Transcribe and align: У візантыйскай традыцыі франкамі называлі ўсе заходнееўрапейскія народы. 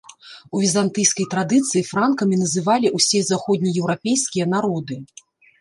У 0.59 0.61
візантыйскай 0.63 1.27
традыцыі 1.33 1.83
франкамі 1.91 2.35
называлі 2.43 2.93
ўсе 2.97 3.21
заходнееўрапейскія 3.31 4.45
народы. 4.57 5.03